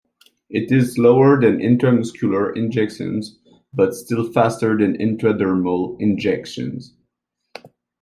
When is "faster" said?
4.31-4.75